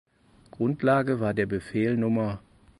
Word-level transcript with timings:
Grundlage 0.49 1.19
war 1.19 1.35
der 1.35 1.45
Befehl 1.45 1.93
Nr. 1.95 2.39